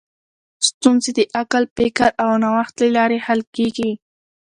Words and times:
ستونزې 0.67 1.11
د 1.17 1.19
عقل، 1.37 1.63
فکر 1.77 2.09
او 2.23 2.31
نوښت 2.43 2.75
له 2.83 2.89
لارې 2.97 3.17
حل 3.25 3.41
کېږي. 3.55 3.91